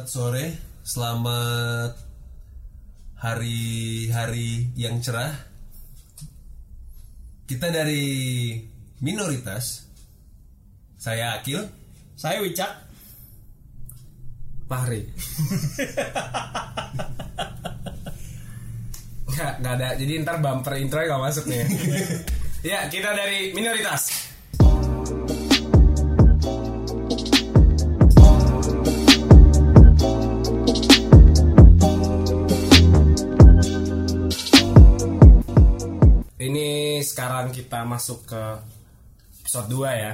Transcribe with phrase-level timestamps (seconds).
[0.00, 0.46] Selamat sore,
[0.80, 1.92] selamat
[3.20, 5.28] hari-hari yang cerah.
[7.44, 8.56] Kita dari
[9.04, 9.84] minoritas.
[10.96, 11.68] Saya Akil.
[12.16, 12.72] Saya Wicak.
[14.72, 15.04] Fahri.
[19.36, 19.88] Nggak, nggak ada.
[20.00, 21.60] Jadi ntar bumper intro nggak masuk nih.
[22.72, 24.19] ya, kita dari minoritas.
[36.50, 36.68] Ini
[37.00, 38.42] sekarang kita masuk ke
[39.40, 40.12] episode 2 ya.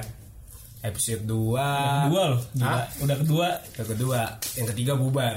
[0.79, 1.57] Episode 2
[2.05, 2.41] Kedua loh.
[2.53, 2.81] Gila.
[3.01, 3.47] Udah kedua.
[3.73, 4.19] Yang kedua,
[4.53, 5.35] yang ketiga bubar.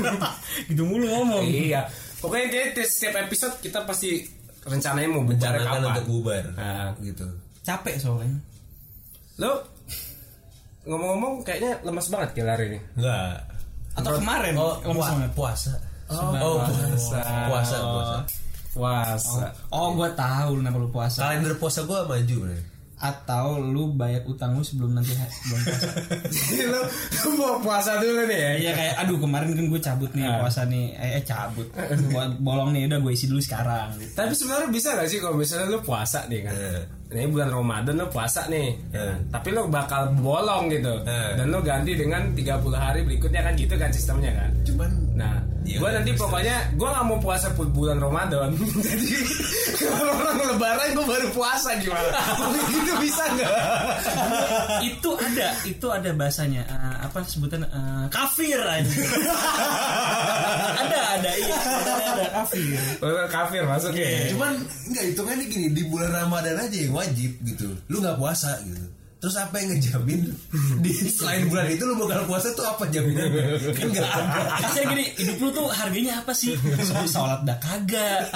[0.68, 1.44] gitu mulu ngomong.
[1.46, 1.86] iya.
[2.18, 4.26] Pokoknya intinya di setiap episode kita pasti
[4.64, 5.86] rencananya mau bubar Rencanakan kapan.
[5.92, 6.44] untuk bubar.
[6.54, 7.26] Nah, Gitu.
[7.62, 8.38] Capek soalnya.
[9.34, 9.50] lo
[10.84, 12.80] ngomong-ngomong kayaknya lemas banget kira hari ini.
[12.94, 13.34] Enggak.
[13.94, 15.30] Atau kemarin Oh, pua- banget.
[15.32, 15.72] puasa.
[16.10, 17.18] Oh, Oh, puasa.
[17.48, 18.16] Puasa, puasa.
[18.74, 19.54] Puasa.
[19.70, 21.18] Oh, gua tahu lu kenapa lu puasa.
[21.24, 22.58] Kalender puasa gua maju, Bre.
[22.94, 25.88] Atau lu bayar utang lu sebelum nanti sebelum puasa.
[26.72, 28.52] lo, lo mau puasa dulu nih ya?
[28.56, 30.40] Iya kayak aduh kemarin kan gue cabut nih Ah.
[30.40, 30.86] puasa nih.
[30.96, 31.68] Eh, eh cabut.
[32.10, 34.08] Buat bolong nih udah gue isi dulu sekarang gitu.
[34.14, 36.54] Tapi sebenarnya bisa gak sih kalau misalnya lo puasa nih kan?
[37.14, 38.74] Ini bulan Ramadan lo puasa nih.
[38.90, 39.14] Eh.
[39.30, 40.90] Tapi lo bakal bolong gitu.
[41.06, 41.38] Eh.
[41.38, 44.50] Dan lo ganti dengan 30 hari berikutnya kan gitu kan sistemnya kan?
[44.66, 46.22] Cuman Nah, Iya, gue kan, nanti bisa.
[46.28, 48.52] pokoknya gue nggak mau puasa pun bulan Ramadan.
[48.84, 49.08] Jadi
[49.80, 52.20] kalau orang Lebaran gue baru puasa gimana?
[52.74, 53.52] gitu bisa nggak?
[54.84, 58.92] itu ada, itu ada bahasanya eh, apa sebutan eh, kafir aja.
[60.84, 62.76] ada, ada iya, ada, ada kafir.
[63.00, 64.28] Oh, kafir masuknya.
[64.36, 64.52] cuman
[64.90, 67.68] enggak hitungannya gini di bulan Ramadan aja yang wajib gitu.
[67.92, 68.86] Lu nggak puasa gitu.
[69.24, 70.20] Terus apa yang ngejamin
[70.84, 73.56] di selain bulan itu lu bakal puasa tuh apa jaminannya?
[73.72, 74.40] Kan enggak ada.
[74.68, 76.52] Kasih gini, hidup lu tuh harganya apa sih?
[77.08, 78.28] Sholat dah kagak.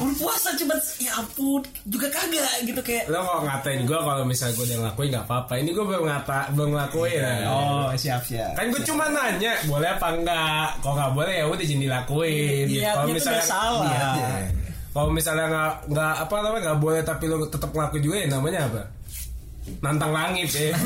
[0.00, 3.12] Lu puasa cuma ya ampun juga kagak gitu kayak.
[3.12, 5.52] Lo kok ngatain gue kalau misalnya gue udah ngelakuin nggak apa-apa.
[5.60, 7.20] Ini gue belum ngata, belum ngelakuin.
[7.20, 7.34] ya.
[7.52, 8.56] Oh siap siap.
[8.56, 10.80] Kan gue cuma nanya boleh apa enggak.
[10.80, 12.64] Kalau nggak boleh ya udah jadi dilakuin.
[12.72, 13.84] Niatnya Kalau misalnya nggak salah.
[13.84, 14.61] Niatnya.
[14.92, 18.60] Kalau misalnya nggak nggak apa namanya nggak boleh tapi lo tetap ngelakuin juga ya namanya
[18.68, 18.82] apa?
[19.80, 20.76] Nantang langit ya.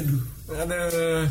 [0.00, 0.20] Aduh.
[0.48, 1.28] Aduh.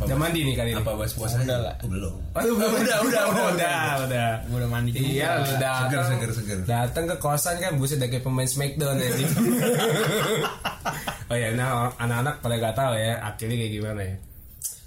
[0.00, 0.80] Udah mandi nih kali ini.
[0.80, 1.44] Apa bahas puasa?
[1.44, 1.76] Udah lah.
[1.84, 2.16] Belum.
[2.32, 4.28] Aduh, udah, udah, udah, udah, udah.
[4.48, 5.04] Gue udah mandi juga.
[5.04, 6.58] Iya, lu Seger, seger, seger.
[6.64, 9.12] datang ke kosan kan buset dari pemain Smackdown ya.
[11.30, 14.16] oh ya, nah anak-anak pada gak tahu ya akhirnya kayak gimana ya.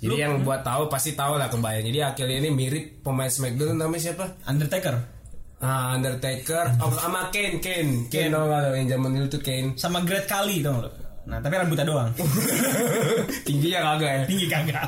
[0.03, 1.87] Jadi yang buat tahu pasti tahu lah kebayang.
[1.87, 4.25] Jadi akhirnya ini mirip pemain Smackdown namanya siapa?
[4.43, 4.95] Undertaker
[5.63, 9.79] Ah, Undertaker, oh, sama Kane, Kane, Kane tau gak lo yang zaman dulu tuh Kane.
[9.79, 10.83] sama Great Kali dong.
[11.23, 12.11] Nah tapi rambutnya doang.
[13.47, 14.23] Tingginya kagak ya.
[14.27, 14.87] Tinggi kagak.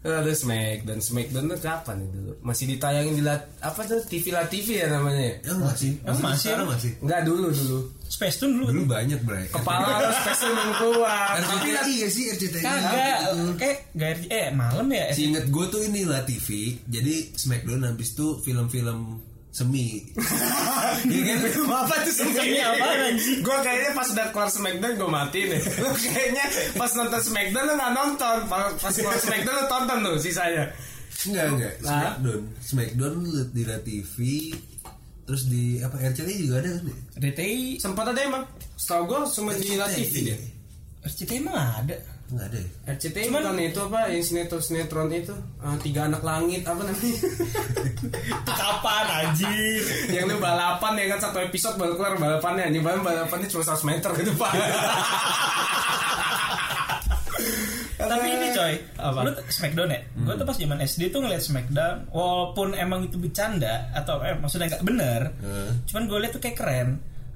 [0.00, 2.32] Ada Smackdown, Smackdown tuh kapan itu dulu?
[2.40, 5.20] Masih ditayangin di lat, apa tuh TV lah TV ya namanya?
[5.20, 5.34] ya?
[5.44, 5.90] Ya masih.
[6.00, 6.48] Emang masih?
[6.48, 6.90] Sekarang masih.
[7.04, 7.78] Enggak dulu dulu.
[8.08, 8.64] Space Tune dulu.
[8.72, 9.44] Dulu banyak, Bre.
[9.52, 11.36] Kepala harus spesial belum keluar.
[11.36, 12.64] Tapi iya sih RCTI.
[12.64, 13.18] Kagak.
[13.60, 15.12] Kayak gak eh malam ya.
[15.12, 20.06] Si inget gue tuh ini lah TV Jadi Smackdown habis itu film-film semi
[21.26, 21.38] kan?
[21.66, 23.42] apa tuh Ini apa anjing?
[23.42, 25.62] Gue kayaknya pas udah keluar Smackdown gue matiin deh.
[25.82, 26.44] Lu kayaknya
[26.78, 28.38] pas nonton Smackdown lu gak nonton.
[28.46, 30.64] Pas pas keluar Smackdown lu tonton tuh sisanya.
[31.26, 31.74] Enggak, enggak.
[31.82, 33.14] Smackdown Smackdown
[33.50, 34.16] di La TV
[35.26, 36.96] Terus di apa RCTI juga ada kan ya?
[37.18, 38.44] RCTI Sempat ada emang.
[38.78, 40.38] Setahu gue cuma di La TV dia.
[41.06, 42.19] RCTI emang ada.
[42.30, 42.68] Enggak ada ya?
[42.88, 47.10] RCTI bukan itu apa yang sinetron sinetron itu Ah, tiga anak langit apa namanya
[48.14, 49.82] Itu kapan anjir?
[50.08, 53.82] yang lu balapan ya kan satu episode baru keluar balapannya anjing balapan balapannya cuma 100
[53.84, 54.52] meter ke depan
[58.00, 59.18] Tapi ini coy, Apa?
[59.22, 60.00] lu Smackdown ya?
[60.16, 64.66] Gue tuh pas zaman SD tuh ngeliat Smackdown, walaupun emang itu bercanda atau eh, maksudnya
[64.68, 65.70] nggak bener, Heeh.
[65.86, 66.88] cuman gue liat tuh kayak keren.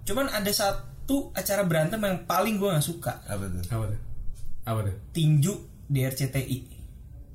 [0.02, 3.62] Cuman ada satu acara berantem yang paling gue nggak suka, Apa tuh?
[3.70, 4.00] apa tuh
[4.64, 5.54] apa tuh tinju
[5.84, 6.58] di RCTI.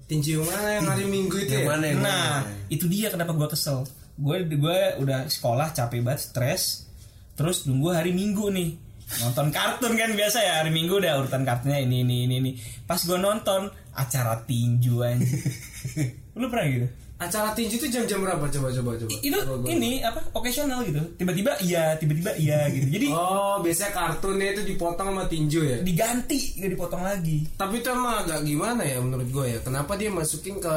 [0.06, 2.66] tinju yang mana yang hari minggu itu Yang ya mana yang Nah, mana?
[2.68, 3.86] itu dia kenapa gue kesel.
[4.18, 6.90] Gue gue udah sekolah capek banget, stres.
[7.38, 8.74] Terus nunggu hari Minggu nih.
[9.22, 12.52] Nonton kartun kan biasa ya hari Minggu udah urutan kartunya ini ini ini ini.
[12.84, 15.22] Pas gue nonton acara tinju aja.
[16.42, 16.88] Lu pernah gitu?
[17.20, 20.24] Acara tinju itu jam-jam berapa coba coba coba I- Itu gua- ini apa?
[20.32, 21.04] Occasional gitu.
[21.16, 22.88] Tiba-tiba iya, tiba-tiba iya gitu.
[22.90, 27.44] Jadi oh biasanya kartunnya itu dipotong sama tinju ya diganti gak dipotong lagi.
[27.54, 30.76] tapi itu emang agak gimana ya menurut gue ya kenapa dia masukin ke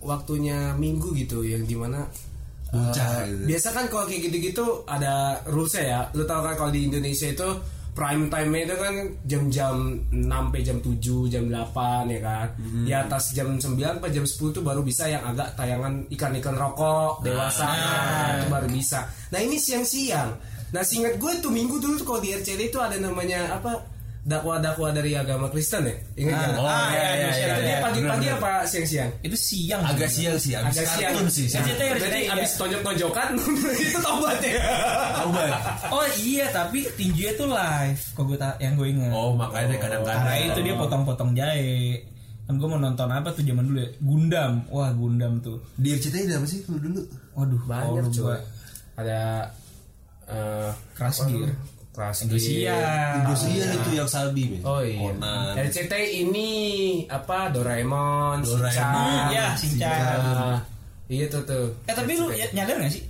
[0.00, 2.04] waktunya minggu gitu yang di mana
[2.66, 3.44] Puncak eh, gitu.
[3.46, 5.14] biasa kan kalau kayak gitu-gitu ada
[5.46, 7.48] rulesnya ya lu tau kan kalau di Indonesia itu
[7.94, 9.74] prime time itu kan jam-jam
[10.10, 12.46] 6 sampai jam 7, jam 8 ya kan.
[12.58, 17.22] Di atas jam 9 sampai jam 10 tuh baru bisa yang agak tayangan ikan-ikan rokok
[17.22, 19.06] dewasa nah, itu baru bisa.
[19.30, 20.34] Nah, ini siang-siang.
[20.74, 23.93] Nah, singkat gue tuh minggu dulu tuh kalau di RCTI itu ada namanya apa?
[24.24, 25.94] Dakwah-dakwah dari agama Kristen ya?
[26.16, 26.52] Ingat Ah, kan?
[26.54, 27.78] oh, Ah, iya, ya, iya, itu iya, dia iya.
[27.78, 29.10] pagi-pagi apa siang-siang?
[29.20, 29.82] Itu siang.
[29.84, 31.94] agak siang sih abis Agak siang sih Jadi- siang.
[31.94, 32.32] Berarti iya.
[32.32, 33.28] abis tonjok-tonjokan
[33.84, 34.56] itu tobat ya.
[35.14, 35.50] Taubat.
[35.88, 38.00] Oh iya, tapi tinjunya tuh live.
[38.10, 39.10] Kok gue yang gue ingat.
[39.12, 42.00] oh makanya kadang-kadang Karena itu dia potong-potong jahe.
[42.44, 43.90] Kan gue mau nonton apa tuh zaman dulu ya?
[44.00, 44.52] Gundam.
[44.68, 45.60] Wah, Gundam tuh.
[45.76, 47.00] di RCTI ada apa sih dulu dulu
[47.34, 48.36] Waduh, Banyak kalau coba.
[48.94, 49.20] Ada
[50.24, 51.52] eh Crash Gear.
[51.94, 52.74] Crash Indonesia.
[53.16, 54.60] Indosiar itu yang Salbi men.
[54.62, 54.98] Oh iya.
[54.98, 55.54] Conan.
[55.54, 56.48] RCTI ini
[57.06, 58.66] apa Doraemon, Doraemon.
[58.66, 59.30] Shinchan.
[59.30, 60.58] Ya, Shinchan.
[61.06, 61.66] Iya tuh tuh.
[61.86, 63.06] Eh tapi lu ya- nyadar gak sih?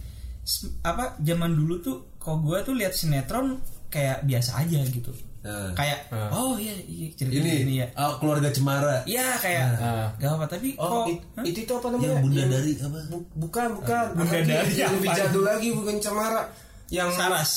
[0.83, 3.57] Apa zaman dulu tuh kok gue tuh lihat sinetron
[3.89, 5.09] kayak biasa aja gitu.
[5.41, 5.73] Nah.
[5.73, 6.29] Kayak Ah.
[6.31, 7.87] oh iya iya cerita ini, ini, ya.
[7.95, 10.09] ah, keluarga Cemara Iya kayak Ah.
[10.15, 11.45] gak apa tapi Oh, kok i- Hah?
[11.47, 12.09] itu apa namanya?
[12.11, 14.05] yang bunda dari apa Bu- bukan, bukan.
[14.15, 14.49] Bunda Apa lagi?
[14.51, 16.43] dari yang lebih jadul lagi bukan Cemara.
[16.89, 17.51] Yang Saras.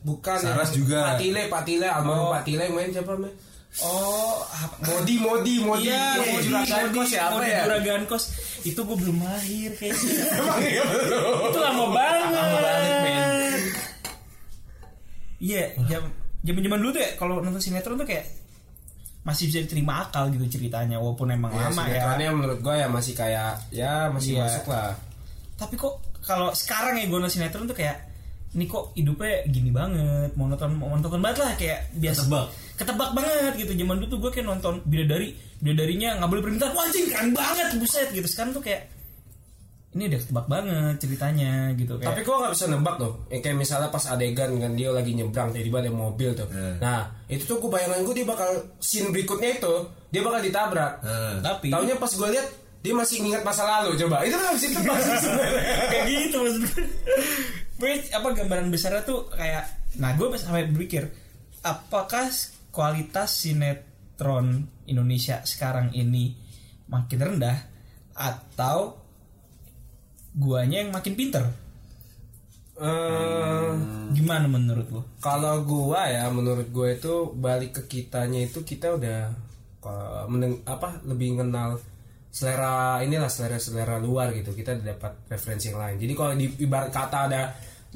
[0.00, 0.36] Bukan.
[0.36, 1.00] Saras yang juga.
[1.12, 2.32] Patile, Patile, almarhum Oh.
[2.32, 3.34] Patile main siapa main?
[3.78, 4.74] Oh, apa?
[4.82, 5.86] Modi, Modi, Modi.
[5.86, 7.60] Iya, Modi, juragan Modi, kos ya apa Modi ya?
[7.62, 8.24] Juragan kos
[8.60, 10.10] itu gue belum lahir kayaknya.
[10.66, 10.82] Iya,
[11.46, 12.28] itu lama banget.
[12.34, 13.60] Lama banget, men.
[15.38, 16.02] Iya, jam
[16.40, 18.26] zaman zaman dulu tuh ya kalau nonton sinetron tuh kayak
[19.22, 21.84] masih bisa diterima akal gitu ceritanya walaupun emang Ya, lama ya.
[21.86, 24.42] sinetronnya menurut gue ya masih kayak ya masih Iya.
[24.42, 24.92] masuk lah.
[25.54, 28.09] Tapi kok kalau sekarang ya gue nonton sinetron tuh kayak
[28.50, 32.46] ini kok hidupnya gini banget monoton monoton banget lah kayak biasa Ketebak.
[32.74, 35.28] ketebak banget gitu zaman dulu tuh gue kayak nonton bidadari
[35.62, 38.90] bidadarinya nggak boleh perintah wah anjing keren banget buset gitu sekarang tuh kayak
[39.90, 43.12] ini udah ketebak banget ceritanya gitu kayak Tapi kok nggak bisa nebak tuh?
[43.26, 46.46] Yang kayak misalnya pas adegan kan dia lagi nyebrang tiba-tiba ada mobil tuh.
[46.46, 46.78] Hmm.
[46.78, 49.74] Nah itu tuh gue bayangan gue dia bakal scene berikutnya itu
[50.14, 50.92] dia bakal ditabrak.
[51.02, 51.42] Nah.
[51.42, 52.46] tapi Taunya pas gue lihat
[52.86, 54.22] dia masih ingat masa lalu coba.
[54.22, 54.94] Itu kan bisa tebak
[55.90, 61.08] kayak gitu maksud gue Gue, apa gambaran besarnya tuh kayak nah gue sampai berpikir
[61.64, 62.28] apakah
[62.70, 66.36] kualitas sinetron Indonesia sekarang ini
[66.90, 67.58] makin rendah
[68.14, 68.98] atau
[70.34, 71.44] guanya yang makin pinter?
[72.80, 73.70] Eh,
[74.16, 79.28] gimana menurut lo Kalau gua ya menurut gue itu balik ke kitanya itu kita udah
[80.32, 81.76] meneng- apa lebih kenal
[82.32, 84.56] selera inilah selera selera luar gitu.
[84.56, 85.96] Kita dapat referensi yang lain.
[86.00, 87.42] Jadi kalau di ibarat kata ada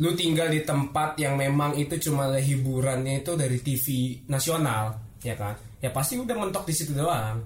[0.02, 3.87] lu tinggal di tempat yang memang itu cuma hiburannya itu dari TV
[4.26, 5.55] nasional ya kan?
[5.79, 7.41] Ya pasti udah mentok di situ doang.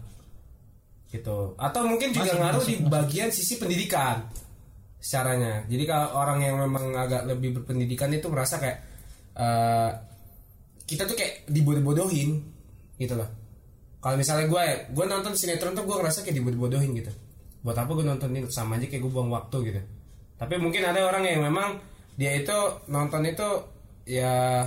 [1.09, 1.57] Gitu.
[1.57, 4.25] Atau mungkin juga Masuk, ngaruh masuk, di bagian sisi pendidikan
[4.99, 5.65] caranya.
[5.71, 8.79] Jadi kalau orang yang memang agak lebih berpendidikan itu merasa kayak
[9.39, 9.91] eh,
[10.85, 12.43] kita tuh kayak dibodoh-bodohin
[12.99, 13.29] gitu loh.
[13.99, 17.13] Kalau misalnya gue gue nonton sinetron tuh gue ngerasa kayak dibodoh-bodohin gitu.
[17.63, 19.81] Buat apa gue nonton ini sama aja kayak gue buang waktu gitu.
[20.39, 21.79] Tapi mungkin ada orang yang memang
[22.19, 22.59] dia itu
[22.91, 23.49] nonton itu
[24.11, 24.67] ya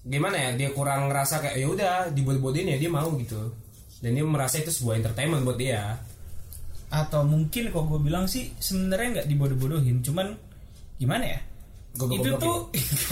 [0.00, 3.52] gimana ya dia kurang ngerasa kayak ya udah dibodoh-bodohin ya dia mau gitu.
[4.00, 6.00] Dan dia merasa itu sebuah entertainment buat dia.
[6.88, 10.32] Atau mungkin kok gue bilang sih sebenarnya nggak dibodoh-bodohin cuman
[10.96, 11.40] gimana ya?
[11.94, 12.40] Itu Goblok-goblokin.
[12.42, 12.58] tuh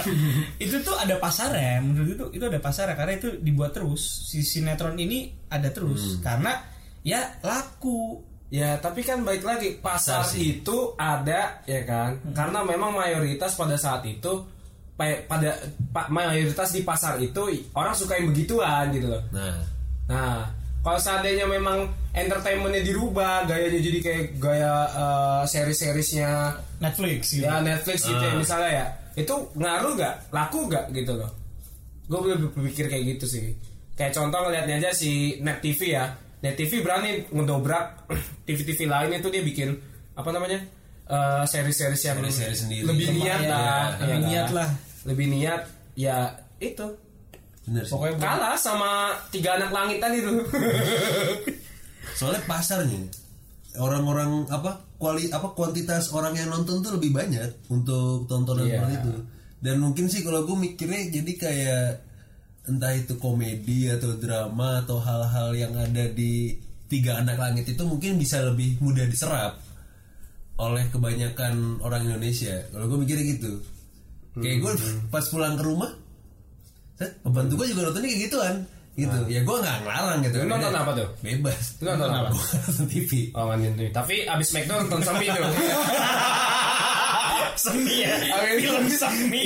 [0.64, 4.32] itu tuh ada pasarnya menurut itu itu ada pasarnya karena itu dibuat terus.
[4.32, 6.56] Si sinetron ini ada terus karena
[7.04, 10.60] ya laku Ya tapi kan baik lagi pasar sih.
[10.60, 12.20] itu ada ya kan?
[12.30, 14.44] Karena memang mayoritas pada saat itu
[14.92, 15.56] pa- pada
[15.88, 17.40] pa- mayoritas di pasar itu
[17.72, 19.24] orang suka yang begituan gitu loh.
[19.30, 19.56] nah.
[20.04, 27.42] Nah kalau seandainya memang entertainmentnya dirubah gayanya jadi kayak gaya eh, seri-serisnya Netflix gitu.
[27.42, 28.36] Ya Netflix gitu ya Ah.
[28.36, 28.86] misalnya ya.
[29.14, 31.32] Itu ngaruh gak laku gak gitu loh?
[32.04, 33.56] Gue belum berpikir kayak gitu sih.
[33.92, 36.04] Kayak contoh ngeliatnya aja si Net TV ya
[36.42, 38.10] Net TV berani ngedobrak
[38.44, 39.68] TV-TV lain itu dia bikin
[40.12, 40.58] apa namanya
[41.06, 42.82] eh seri-seri yang Seri-seri sendiri.
[42.86, 44.56] lebih niat ya, lah lebih ya niat kan?
[44.58, 44.70] lah.
[45.06, 45.62] lebih niat
[45.94, 46.16] ya
[46.58, 46.86] itu
[47.62, 48.90] bener sih pokoknya kalah sama
[49.30, 50.30] tiga anak langitan itu
[52.18, 53.02] soalnya pasarnya
[53.78, 58.82] orang-orang apa kuali apa kuantitas orang yang nonton tuh lebih banyak untuk tontonan Iya.
[58.82, 59.12] seperti itu
[59.62, 61.84] dan mungkin sih kalau gue mikirnya jadi kayak
[62.62, 66.54] entah itu komedi atau drama atau hal-hal yang ada di
[66.86, 69.58] tiga anak langit itu mungkin bisa lebih mudah diserap
[70.60, 72.54] oleh kebanyakan orang Indonesia.
[72.70, 73.52] Kalau gue mikirnya gitu.
[74.38, 74.72] Kayak gue
[75.10, 75.92] pas pulang ke rumah
[77.02, 78.54] pembantu gue juga nontonnya kayak gituan.
[78.92, 79.18] Gitu.
[79.32, 80.36] Ya gue nggak ngelarang gitu.
[80.44, 81.08] Lu nonton apa tuh?
[81.24, 81.62] bebas.
[81.80, 82.28] Lu nonton apa?
[82.30, 83.88] Nonton TV Oh nonton TV.
[83.90, 85.42] Tapi abis McDonald nonton zombie tuh.
[87.56, 88.12] seni ya.
[88.32, 88.58] Amin.
[88.62, 89.44] film seni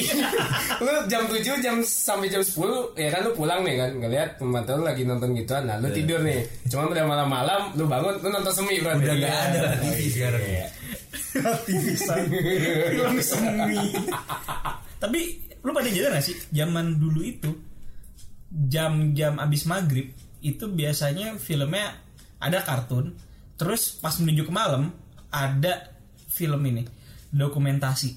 [0.78, 4.78] lu jam 7 jam sampai jam 10 ya kan lu pulang nih kan ngeliat pembantu
[4.78, 6.42] lu lagi nonton gituan nah lu tidur nih.
[6.66, 9.04] Cuma udah malam-malam lu bangun lu nonton semi berarti.
[9.06, 9.34] Udah Iya.
[9.48, 10.42] ada lah TV sekarang.
[11.36, 13.84] aktivisan film seni
[14.96, 15.20] tapi
[15.60, 16.36] lu pada nyadar gak sih?
[16.48, 17.50] Zaman dulu itu
[18.48, 20.08] jam-jam abis maghrib
[20.40, 21.92] itu biasanya filmnya
[22.38, 23.12] ada kartun
[23.56, 24.92] terus pas menuju ke malam
[25.28, 25.90] ada
[26.30, 26.84] film ini
[27.36, 28.10] dokumentasi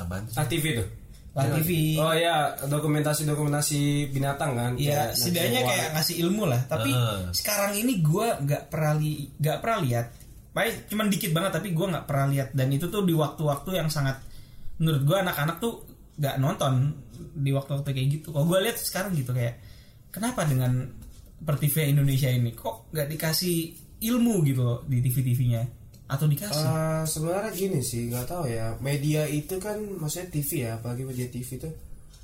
[0.00, 0.40] Apaan sih?
[0.48, 0.88] TV lah
[1.32, 4.72] TV Oh ya, dokumentasi-dokumentasi binatang kan.
[4.76, 6.60] Iya, Kayak setidaknya kayak ngasih ilmu lah.
[6.68, 7.32] Tapi Heeh.
[7.32, 10.06] sekarang ini gua nggak pernah li, nggak pernah lihat.
[10.52, 12.48] Baik, cuman dikit banget tapi gua nggak pernah lihat.
[12.52, 14.20] Dan itu tuh di waktu-waktu yang sangat
[14.76, 15.88] menurut gua anak-anak tuh
[16.20, 17.00] nggak nonton
[17.32, 18.28] di waktu-waktu kayak gitu.
[18.36, 19.56] Kalau gua lihat sekarang gitu kayak
[20.12, 20.84] kenapa dengan
[21.40, 23.56] per TV Indonesia ini kok nggak dikasih
[24.04, 25.81] ilmu gitu loh di TV-TV-nya
[26.12, 26.66] atau dikasih?
[26.68, 28.76] Eh, sebenarnya gini sih nggak tahu ya.
[28.84, 31.70] Media itu kan maksudnya TV ya apalagi media TV itu.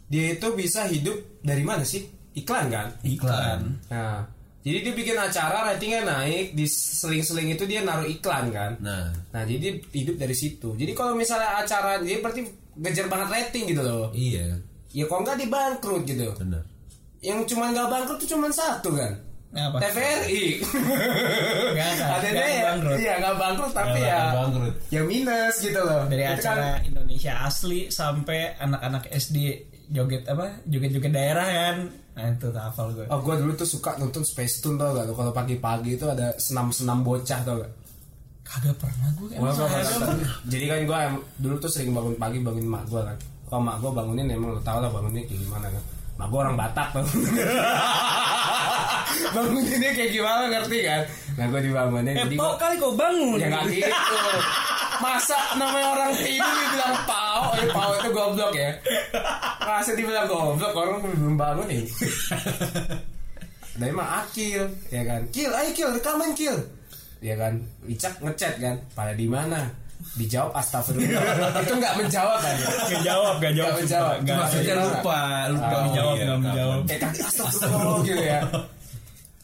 [0.08, 2.04] Dia itu bisa hidup dari mana sih?
[2.36, 2.88] Iklan kan?
[3.00, 3.80] Iklan.
[3.88, 4.24] nah
[4.58, 6.52] jadi dia bikin acara ratingnya naik.
[6.52, 8.76] Di seling-seling itu dia naruh iklan kan?
[8.84, 10.76] Nah, nah jadi dia hidup dari situ.
[10.76, 12.44] Jadi kalau misalnya acara dia berarti
[12.76, 14.12] ngejar banget rating gitu loh.
[14.12, 14.60] Iya,
[14.92, 16.28] ya kok nggak dibangkrut gitu.
[16.36, 16.62] Benar.
[17.18, 19.10] yang cuma nggak bangkrut tuh cuma satu kan
[19.48, 19.80] Apa?
[19.80, 20.60] TVRI
[21.72, 22.96] Nggak, nggak deh bangkrut.
[22.98, 24.74] iya nggak bangkrut tapi ya bangkrut.
[24.88, 26.04] ya minus gitu loh.
[26.04, 29.36] Dari Itu kan- acara Indonesia asli sampai anak-anak SD
[29.88, 31.76] joget apa joget-joget daerah kan.
[32.12, 35.06] Nah itu tak hafal gue Oh gue dulu tuh suka nonton Space Tune tau gak
[35.06, 37.72] lo kalau pagi-pagi itu ada senam-senam bocah tau gak
[38.42, 39.54] kagak pernah gue kagak
[39.96, 40.32] pernah.
[40.44, 40.98] Jadi kan gue
[41.38, 43.16] dulu tuh sering bangun pagi bangunin mak gue kan.
[43.46, 45.84] Kalau mak gue bangunin emang lo tau lah bangunnya kayak gimana kan
[46.18, 47.04] Mak gue orang Batak tuh
[49.28, 51.02] Banguninnya kayak gimana ngerti kan?
[51.36, 53.38] Nah gue dibangunin eh jadi gua- kali kau bangun.
[53.38, 54.16] Ya gak gitu.
[54.98, 58.70] Masa namanya orang tidur dibilang pau Eh pau itu goblok ya.
[59.60, 61.82] Masa dibilang goblok orang belum bangun nih
[63.78, 65.22] Dari mah akil Ya kan?
[65.30, 66.56] Kil ayo kil rekaman kil.
[67.20, 67.62] Ya kan?
[67.84, 68.76] Wicak ngechat kan?
[68.92, 69.70] Pada di mana
[70.14, 71.22] Dijawab astagfirullah
[71.62, 73.70] Itu gak menjawab kan ya Gak jawab, gak jawab.
[73.70, 74.16] Gak menjawab.
[74.18, 76.42] Gak Cuma Maksudnya lupa, lupa Gak menjawab, iya, gak kapan.
[76.42, 76.78] menjawab.
[76.84, 78.40] Kayak tadi astagfirullah gitu ya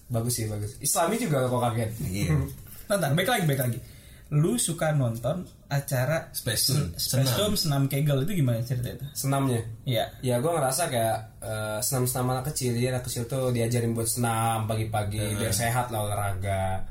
[0.06, 2.34] Bagus sih bagus Islami juga kok kaget Iya.
[2.90, 3.78] Ntar, baik lagi, baik lagi.
[4.30, 7.54] Lu suka nonton acara Tune, Space senam.
[7.56, 9.04] Senam kegel itu gimana cerita itu?
[9.12, 10.04] Senamnya Iya.
[10.20, 14.64] Ya gue ngerasa kayak eh, senam-senam anak kecil Jadi anak kecil tuh diajarin buat senam
[14.64, 16.84] pagi-pagi Biar sehat lah olahraga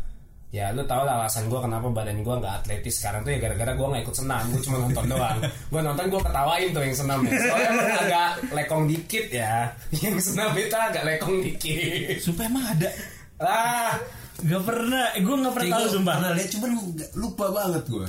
[0.54, 3.74] Ya lu tau lah alasan gue kenapa badan gue gak atletis sekarang tuh ya gara-gara
[3.74, 5.38] gue gak ikut senam Gue cuma nonton doang
[5.74, 9.54] Gue nonton gue ketawain tuh yang senam ya Soalnya emang agak lekong dikit ya
[10.06, 12.90] Yang senam itu agak lekong dikit Sumpah emang ada.
[13.40, 13.98] Lah
[14.36, 16.14] Gak pernah, eh, gue gak pernah Kayak tahu sumpah.
[16.14, 18.08] pernah lihat cuman nggak- lupa banget gue.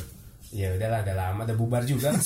[0.53, 2.09] Ya udahlah udah lama udah bubar juga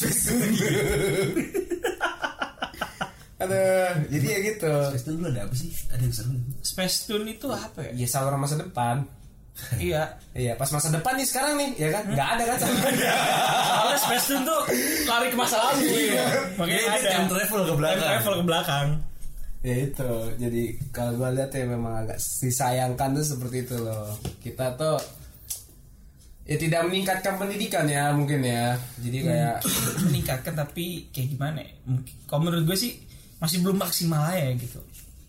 [3.38, 4.72] Aduh, jadi ya gitu.
[4.90, 5.70] Space Tune dulu ada apa sih?
[5.88, 6.34] Ada yang seru.
[6.58, 7.90] Space Tune itu apa ya?
[7.94, 9.06] Ya saluran masa depan.
[9.78, 10.02] Iya.
[10.32, 12.02] Iya, pas masa depan nih sekarang nih, ya kan?
[12.08, 12.58] Nggak ada kan.
[13.68, 14.60] Soalnya Space Tune tuh
[15.04, 15.82] lari ke masa lalu.
[15.90, 16.24] Iya.
[16.54, 17.10] Makanya Dia ada.
[17.10, 17.98] time travel ke belakang.
[17.98, 18.88] Time travel ke belakang.
[19.58, 20.10] ya itu.
[20.38, 24.14] Jadi kalau gua lihat ya memang agak disayangkan tuh seperti itu loh.
[24.38, 24.96] Kita tuh
[26.46, 28.78] ya tidak meningkatkan pendidikan ya mungkin ya.
[29.02, 29.58] Jadi kayak
[30.06, 31.74] meningkatkan tapi kayak gimana ya?
[31.84, 32.92] Mungkin kalau menurut gue sih
[33.38, 34.78] masih belum maksimal aja gitu.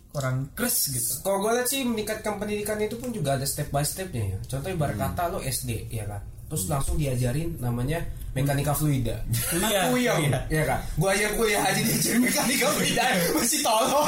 [0.09, 1.21] Kurang kres gitu.
[1.21, 4.37] kalau gue lihat sih meningkatkan pendidikan itu pun juga ada step by stepnya ya.
[4.49, 6.17] Contoh ibarat kata lo SD ya kan,
[6.49, 8.01] terus langsung diajarin namanya
[8.33, 9.21] mekanika fluida.
[9.53, 10.39] Iya, iya.
[10.49, 10.81] ya kan.
[10.97, 13.05] Gue aja kuliah aja diajarin mekanika fluida
[13.37, 14.07] masih tolong.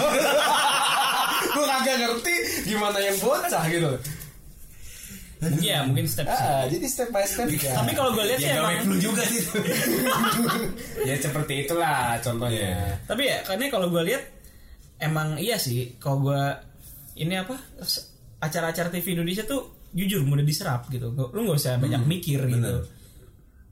[1.53, 3.91] gue kagak ngerti gimana yang bocah gitu.
[5.41, 7.73] Iya mungkin step Ah, jadi step by step ya.
[7.77, 9.41] Tapi kalau gue lihat sih Ya gawe emang flu juga sih.
[11.09, 12.97] ya seperti itulah contohnya.
[13.09, 14.21] tapi ya karena kalau gue lihat
[15.01, 16.41] emang iya sih kalau gue
[17.17, 17.57] ini apa
[18.39, 22.85] acara-acara TV Indonesia tuh jujur mudah diserap gitu lu nggak usah banyak mikir gitu bener.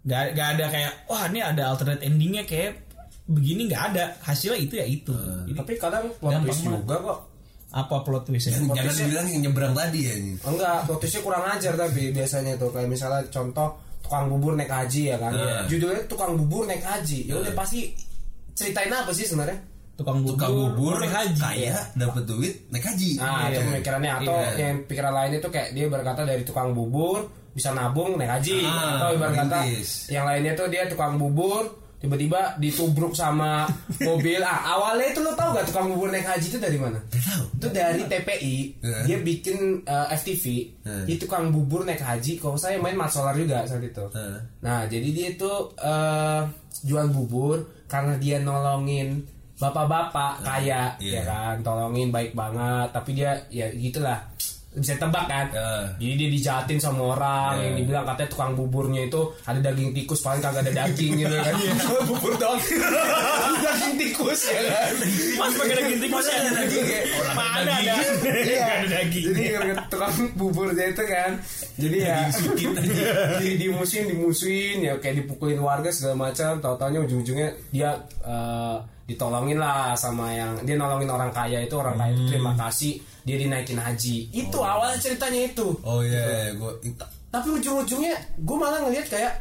[0.04, 2.90] nggak nggak ada kayak wah ini ada alternate endingnya kayak
[3.30, 7.20] begini nggak ada hasilnya itu ya itu Jadi, Tapi kadang plot twist juga kok.
[7.70, 10.34] apa plot twistnya Jangan dibilang yang nyebrang tadi ya ini.
[10.42, 15.14] Enggak, plot twistnya kurang ajar tapi biasanya tuh kayak misalnya contoh tukang bubur naik haji
[15.14, 15.30] ya kan.
[15.38, 15.70] Iya.
[15.70, 17.30] Judulnya tukang bubur naik haji.
[17.30, 17.94] Ya udah pasti
[18.58, 19.62] ceritain apa sih sebenarnya?
[20.00, 21.42] Tukang bubur, Tukang bubur naik haji.
[21.42, 23.12] kaya dapat duit naik haji.
[23.16, 23.68] Nah, itu Iya.
[23.68, 24.12] pemikirannya.
[24.18, 24.52] Atau Iya.
[24.58, 27.20] yang pikiran lain itu kayak dia berkata dari tukang bubur
[27.52, 28.64] bisa nabung naik haji.
[28.64, 29.60] Ah, atau ibarat kata
[30.08, 31.68] yang lainnya tuh dia tukang bubur
[32.00, 33.68] tiba-tiba ditubruk sama
[34.08, 34.40] mobil.
[34.40, 36.96] Ah awalnya itu lo tau gak tukang bubur naik haji itu dari mana?
[37.52, 39.00] Itu dari TPI Iya.
[39.04, 40.46] dia bikin eh, FTV
[40.80, 41.12] Iya.
[41.12, 42.40] itu tukang bubur naik haji.
[42.40, 44.06] Kalau saya main mat solar juga saat itu.
[44.10, 44.40] Iya.
[44.60, 46.42] nah jadi dia itu eh,
[46.80, 49.28] jual bubur karena dia nolongin
[49.60, 51.20] bapak-bapak kaya Iya.
[51.20, 54.24] ya kan tolongin baik banget tapi dia ya gitulah
[54.70, 55.98] bisa tebak kan Iya.
[55.98, 57.64] jadi dia dijahatin sama orang Iya.
[57.66, 61.54] yang dibilang katanya tukang buburnya itu ada daging tikus paling kagak ada daging gitu kan
[61.84, 62.62] Cuma bubur doang
[63.66, 64.94] daging tikus ya kan
[65.36, 67.02] Mas pakai daging tikus ya ada daging ya?
[67.34, 67.96] Mana ada Iya.
[68.62, 69.44] Nggak ada daging Jadi
[69.90, 71.32] tukang buburnya itu kan.
[71.80, 72.18] Jadi ya
[73.40, 76.62] di, dimusuhin dimusuhin ya kayak dipukulin warga segala macam.
[76.62, 78.78] Tahu-taunya ujung-ujungnya dia eh,
[79.10, 83.38] ditolongin lah sama yang dia nolongin orang kaya itu orang kaya itu terima kasih dia
[83.42, 84.30] dinaikin haji.
[84.30, 85.68] Itu awal ceritanya itu.
[85.82, 86.72] Oh iya, gue
[87.30, 89.34] Tapi ujung-ujungnya gue malah ngelihat kayak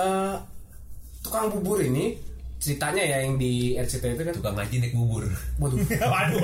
[0.00, 0.36] eh,
[1.20, 2.16] tukang bubur ini
[2.56, 4.34] ceritanya ya yang di RCT itu kan.
[4.36, 5.24] Tukang ngaji naik bubur.
[5.60, 5.76] waduh.
[6.12, 6.40] Waduh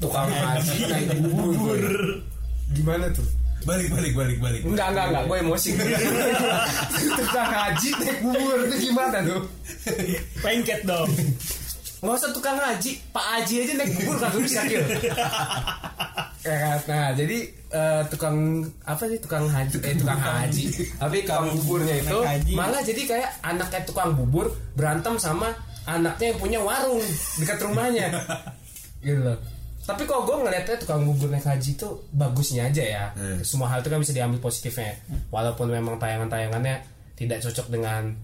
[0.00, 1.84] tukang haji naik bubur.
[2.76, 3.24] Gimana tuh?
[3.60, 4.60] Balik balik balik balik.
[4.64, 5.70] Enggak, enggak, enggak, gue emosi.
[7.20, 9.42] Tukang haji naik bubur itu gimana tuh?
[10.40, 11.12] Lengket dong
[12.00, 14.84] Nggak usah tukang haji, Pak Haji aja naik bubur kan bisa kill
[16.40, 16.80] Ya?
[16.88, 19.76] Nah, jadi eh, tukang apa sih tukang haji?
[19.84, 20.64] Eh tukang haji.
[20.96, 22.18] Tapi tukang buburnya itu
[22.56, 25.52] malah jadi kayak anaknya tukang bubur berantem sama
[25.84, 27.04] anaknya yang punya warung
[27.36, 28.08] dekat rumahnya.
[29.04, 29.36] Gitu loh.
[29.84, 33.04] Tapi kalau gue ngeliatnya tukang bubur naik haji itu bagusnya aja ya.
[33.12, 33.44] Hmm.
[33.44, 34.96] semua hal itu kan bisa diambil positifnya.
[35.28, 36.80] Walaupun memang tayangan-tayangannya
[37.20, 38.16] tidak cocok dengan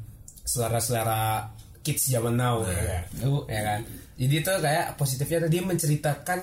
[0.47, 1.52] selera-selera
[1.87, 3.07] kids zaman now ya,
[3.47, 3.81] ya kan
[4.19, 6.40] jadi itu kayak positifnya dia menceritakan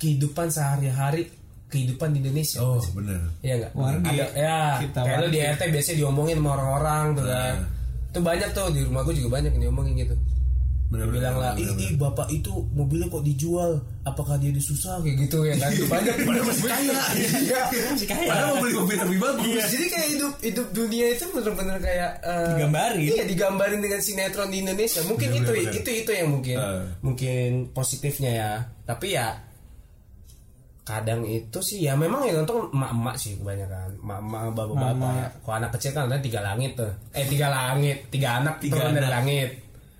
[0.00, 1.28] kehidupan sehari-hari
[1.66, 3.20] kehidupan di Indonesia Oh bener.
[3.42, 3.72] Iya enggak?
[3.74, 4.06] Warga.
[4.06, 4.58] Ada, ya.
[4.86, 5.38] Kita kayak lu di.
[5.42, 7.56] RT biasanya diomongin sama orang-orang tuh kan.
[8.06, 10.14] Itu banyak tuh di rumah gue juga banyak yang diomongin gitu.
[10.86, 13.74] Bener, bilang lah, ih, bapak itu mobilnya kok dijual?
[14.02, 15.74] Apakah dia disusah kayak gitu ya kan?
[15.74, 16.98] Itu banyak Padahal masih kaya.
[17.42, 17.62] Iya.
[17.90, 19.64] Masih kaya Padahal mau beli mobil lebih bagus.
[19.66, 23.02] Jadi kayak hidup hidup dunia itu bener-bener kayak eh, Digambarin.
[23.02, 25.00] Iya, digambarin dengan sinetron di Indonesia.
[25.02, 26.82] Mungkin Bener, itu bener, itu itu yang mungkin Eh.
[27.02, 28.52] mungkin positifnya ya.
[28.86, 29.28] Tapi ya
[30.86, 35.26] kadang itu sih ya memang yang nonton emak-emak sih kebanyakan emak-emak bapak-bapak ya.
[35.42, 38.94] kalau anak kecil kan ada tiga langit tuh eh tiga langit tiga anak Tiga turun
[38.94, 39.14] dari anak.
[39.18, 39.48] langit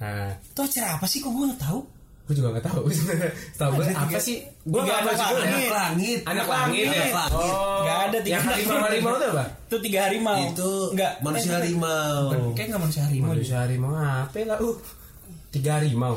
[0.00, 0.32] nah.
[0.36, 1.18] Itu acara apa sih?
[1.24, 1.80] Kok gue gak tahu?
[2.26, 2.82] Gue juga nggak tahu.
[3.62, 4.42] Tahu gue apa sih?
[4.66, 5.62] gue nggak tahu anak juga langit.
[5.62, 5.70] ya.
[5.70, 6.20] langit.
[6.26, 6.86] anak langit.
[6.90, 7.34] Anak langit.
[7.38, 7.86] oh.
[7.86, 8.82] Gak ada tiga yang anak harimau.
[8.82, 9.44] harimau itu apa?
[9.46, 10.38] Itu tiga harimau.
[10.42, 12.22] Itu Enggak manusia eh, harimau.
[12.58, 14.58] Kayak gak manusia harimau manusia harimau apa lah?
[14.58, 14.76] Uh.
[15.54, 16.14] Tiga harimau.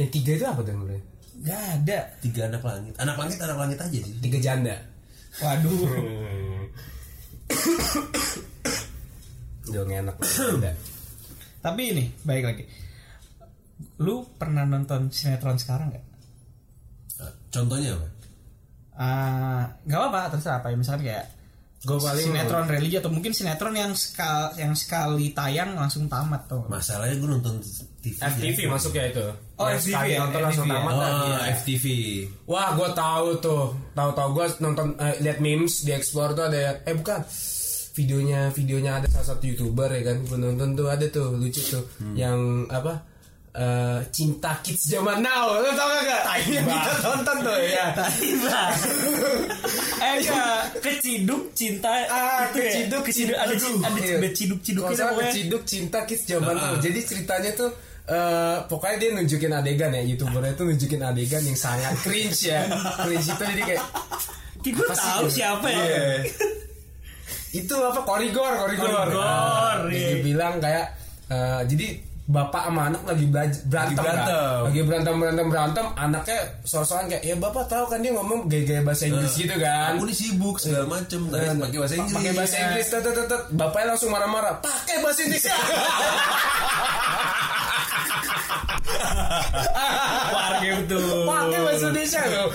[0.00, 1.00] Yang tiga itu apa tuh mulai
[1.44, 1.98] Gak ada.
[2.24, 2.94] Tiga anak langit.
[2.96, 4.14] Anak langit anak langit aja sih.
[4.24, 4.76] tiga janda.
[5.44, 5.84] Waduh.
[9.68, 10.72] Dong enak janda
[11.60, 12.64] Tapi ini baik lagi
[14.00, 16.04] Lu pernah nonton sinetron sekarang gak?
[17.20, 18.06] Eh, Contohnya apa?
[18.94, 21.26] Ah, nggak apa-apa terserah apa ya misalnya kayak
[21.80, 26.68] gue paling sinetron religi atau mungkin sinetron yang sekal yang sekali tayang langsung tamat tuh
[26.68, 27.56] Masalahnya gue nonton
[28.04, 28.20] TV.
[28.20, 29.24] FTV masuk ya itu
[29.56, 30.76] Oh, Yang FTV sekali ya, nonton langsung FTV ya.
[30.76, 31.12] tamat Oh, kan?
[31.16, 31.38] Iya.
[31.56, 31.84] FTV.
[32.44, 33.64] Wah, gue tahu tuh.
[33.92, 37.20] Tahu-tahu gue nonton eh, lihat memes di explore tuh ada eh bukan
[38.00, 41.84] videonya videonya ada salah satu youtuber ya kan gue nonton tuh ada tuh lucu tuh
[42.14, 43.04] yang apa
[43.52, 47.86] eh, cinta kids zaman now lo tau gak gak yang kita tonton tuh ya
[48.16, 48.60] Tiba.
[50.00, 52.64] eh enggak, keciduk cinta ah itu ya?
[52.64, 54.16] keciduk keciduk ada Aduh, ada iya.
[54.16, 55.28] ada ciduk-ciduknya Kalau salah pokoknya.
[55.28, 56.62] keciduk cinta kids zaman Ah.
[56.62, 57.70] now jadi ceritanya tuh
[58.06, 62.64] eh, pokoknya dia nunjukin adegan ya youtubernya tuh nunjukin adegan yang sangat cringe ya
[63.04, 63.84] cringe itu jadi kayak
[64.60, 65.36] Ki, gue sih tahu itu?
[65.36, 65.80] siapa ya.
[65.80, 66.04] Iya.
[67.52, 70.08] Itu apa korigor korigor Korigor, Nah, iya.
[70.12, 70.86] dia bilang kayak
[71.26, 71.86] eh, jadi
[72.24, 74.30] bapak sama anak lagi berantem Lagi berantem.
[74.30, 74.62] kan?
[74.62, 79.04] lagi berantem berantem berantem anaknya soal-soalan kayak ya bapak tahu kan dia ngomong gaya-gaya bahasa
[79.04, 81.26] Inggris gitu kan Aku nih sibuk segala macem.
[81.26, 82.14] Tadi Nah, pakai bahasa Inggris.
[82.14, 85.58] pakai bahasa Inggris tet, tet, tet, bapaknya langsung marah-marah pakai bahasa Inggris ya
[90.30, 91.02] Warga betul.
[91.24, 92.48] pakai bahasa Indonesia loh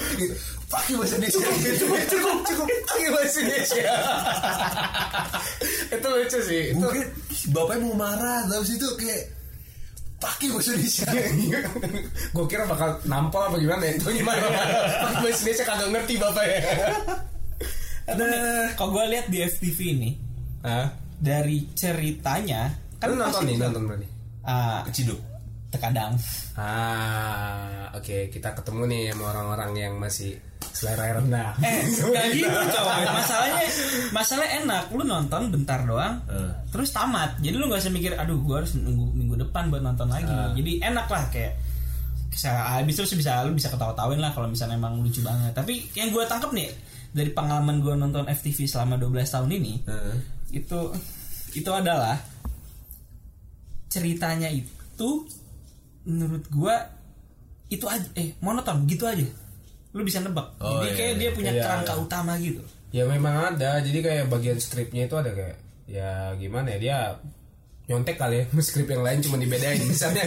[0.85, 1.39] pakai bahasa Indonesia.
[1.81, 3.93] Cukup cukup cukup pakai bahasa Indonesia.
[5.95, 6.77] Itu lucu sih itu.
[6.77, 7.05] Mungkin
[7.49, 9.21] bapaknya mau marah, tapi situ kayak
[10.21, 11.07] pakai bahasa Indonesia.
[12.35, 14.45] gue kira bakal nampol apa gimana ya itu gimana?
[14.45, 16.59] Pakai bahasa Indonesia kagak ngerti bapak ya
[18.05, 20.11] Nah, kalau gue lihat di FTV ini
[20.61, 20.93] Hah?
[21.17, 22.69] dari ceritanya
[23.01, 23.81] kan Lu nonton nih nonton.
[23.89, 24.07] berarti?
[24.45, 25.17] Ah, Keciduk.
[25.75, 26.15] Terkadang
[26.55, 30.39] ah oke kita ketemu nih sama orang-orang yang masih
[30.71, 33.03] selera rendah Eh, gak gitu coy.
[33.07, 33.63] Masalahnya,
[34.11, 34.83] masalahnya enak.
[34.91, 36.51] Lu nonton bentar doang, Eh.
[36.67, 37.39] terus tamat.
[37.39, 40.27] Jadi lu gak usah mikir, aduh, gua harus nunggu minggu depan buat nonton lagi.
[40.57, 41.55] Jadi enak lah kayak
[42.27, 45.55] bisa habis terus bisa lu bisa ketawa-tawain lah kalau misalnya emang lucu banget.
[45.55, 46.67] Tapi yang gua tangkap nih
[47.15, 50.15] dari pengalaman gua nonton FTV selama 12 tahun ini, Heeh.
[50.59, 50.79] itu
[51.55, 52.19] itu adalah
[53.88, 55.23] ceritanya itu
[56.05, 56.75] menurut gua
[57.67, 59.25] itu aja eh monoton gitu aja
[59.91, 61.19] lu bisa nebak Oh, jadi iya, kayak iya.
[61.19, 62.01] dia punya Iya, kerangka iya.
[62.01, 66.79] utama gitu ya memang ada jadi kayak bagian skripnya itu ada kayak ya gimana ya
[66.79, 66.97] dia
[67.85, 70.25] nyontek kali ya skrip yang lain cuma dibedain misalnya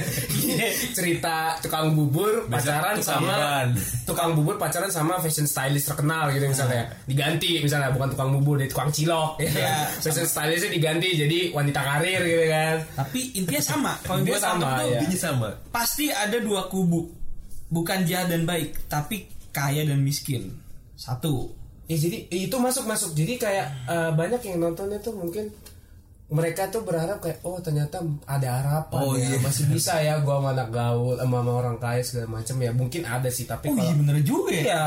[0.94, 3.68] cerita tukang bubur pacaran tukang sama ban.
[4.08, 8.70] tukang bubur pacaran sama fashion stylist terkenal gitu misalnya diganti misalnya bukan tukang bubur dia
[8.70, 9.50] tukang cilok ya.
[9.50, 9.76] Iya.
[10.06, 14.86] fashion stylistnya diganti jadi wanita karir gitu kan tapi intinya sama kalau gue sama tuh
[14.94, 15.00] ya.
[15.18, 15.48] Sama.
[15.74, 17.10] pasti ada dua kubu
[17.74, 20.54] bukan jahat dan baik tapi kaya dan miskin
[20.94, 25.48] satu Ya jadi itu masuk masuk jadi kayak eh, banyak yang nontonnya tuh mungkin
[26.28, 29.24] mereka tuh berharap kayak oh ternyata ada harapan Oh, ya.
[29.32, 29.40] iya.
[29.40, 32.70] masih bisa ya gua sama anak gaul sama, sama orang kaya segala macam ya.
[32.76, 34.64] Mungkin ada sih tapi oh kalau iya bener juga ya.
[34.68, 34.84] Ya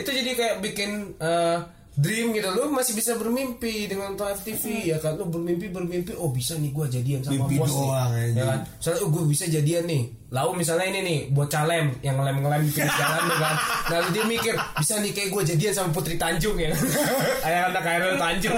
[0.00, 0.90] itu jadi kayak bikin
[1.20, 1.58] eh,
[2.00, 2.48] dream gitu.
[2.56, 5.20] Lu masih bisa bermimpi dengan nonton FTV ya kan?
[5.20, 8.58] Lu bermimpi bermimpi oh bisa nih gua jadian sama Mimpi bos doang, nih ya kan?
[8.80, 10.02] Soalnya oh, gue bisa jadian nih.
[10.32, 13.54] Lalu misalnya ini nih bocah lem yang ngelem ngelem di pinggir jalan tuh kan?
[13.84, 16.72] Nah lalu dia mikir bisa nih kayak gue jadian sama Putri Tanjung ya
[17.44, 18.56] kayak anak Khairul Tanjung.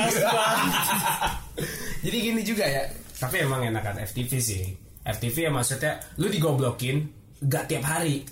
[2.02, 2.84] Jadi gini juga ya
[3.16, 4.62] tapi emang enakan FTV sih
[5.02, 7.06] FTV ya maksudnya lu digoblokin
[7.46, 8.22] gak tiap hari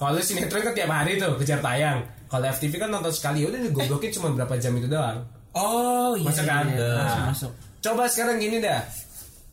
[0.00, 4.10] kalau sinetron kan tiap hari tuh kejar tayang kalau FTV kan nonton sekali udah digoblokin
[4.12, 6.64] cuma berapa jam itu doang oh iya Masuk kan?
[6.68, 8.82] iya, Nah, masuk masuk Coba sekarang gini dah.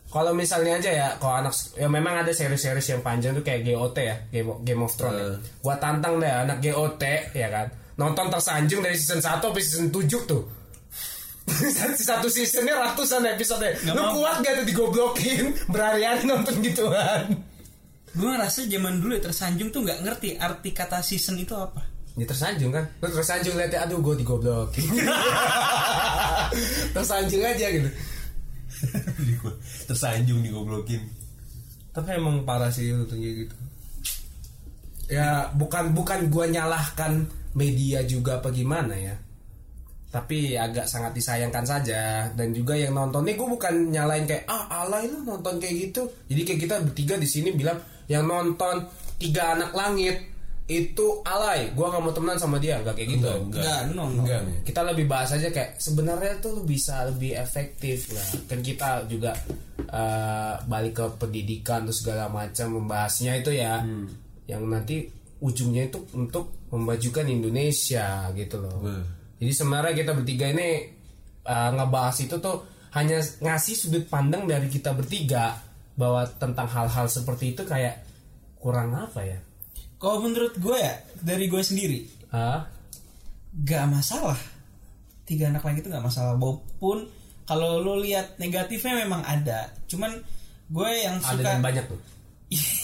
[0.09, 3.97] Kalau misalnya aja ya, kalau anak ya memang ada seri-seri yang panjang tuh kayak GOT
[3.99, 5.13] ya, Game Game of Thrones.
[5.19, 5.25] ya.
[5.29, 5.37] Eh.
[5.61, 7.03] Gua tantang deh anak GOT
[7.35, 7.67] ya kan.
[7.99, 10.41] Nonton tersanjung dari season 1 sampai season 7 tuh.
[11.95, 13.69] Satu seasonnya ratusan episode.
[13.85, 14.17] Lu mau.
[14.17, 17.37] kuat gak tuh digoblokin berhari-hari nonton gituan?
[18.15, 21.83] gue ngerasa zaman dulu ya tersanjung tuh nggak ngerti arti kata season itu apa
[22.15, 22.87] Ya tersanjung kan.
[23.03, 24.87] Lu tersanjung liatnya aduh gue digoblokin.
[26.95, 27.89] tersanjung aja gitu.
[29.87, 31.01] Tersanjung digoblokin.
[31.91, 33.55] tapi emang parah sih nonton gitu
[35.07, 37.23] ya bukan bukan gua nyalahkan
[37.55, 39.15] media juga apa gimana ya
[40.13, 45.11] tapi agak sangat disayangkan saja dan juga yang nontonnya gue bukan nyalain kayak ah alay
[45.11, 48.87] lu nonton kayak gitu jadi kayak kita bertiga di sini bilang yang nonton
[49.19, 53.61] tiga anak langit itu alay gua nggak mau temenan sama dia nggak kayak gitu Enggak.
[53.61, 54.25] Enggak, no, no.
[54.25, 54.41] Enggak.
[54.65, 59.37] kita lebih bahas aja kayak sebenarnya tuh lu bisa lebih efektif lah kan kita juga
[59.77, 63.85] eh, balik ke pendidikan terus segala macam membahasnya itu ya
[64.49, 65.05] yang nanti
[65.37, 69.05] ujungnya itu untuk memajukan Indonesia gitu loh Wah.
[69.39, 70.69] Jadi sebenarnya kita bertiga ini
[71.43, 72.63] eh, ngebahas itu tuh
[72.95, 75.59] hanya ngasih sudut pandang dari kita bertiga
[75.99, 78.03] bahwa tentang hal-hal seperti itu kayak
[78.55, 79.39] kurang apa ya?
[79.99, 81.99] Kalau menurut gue ya dari gue sendiri
[82.31, 82.67] Hah?
[83.63, 84.39] gak masalah.
[85.27, 86.35] Tiga anak lagi itu gak masalah.
[86.39, 87.07] Walaupun
[87.47, 89.71] kalau lo lihat negatifnya memang ada.
[89.87, 90.11] Cuman
[90.71, 92.01] gue yang ada suka dan banyak tuh.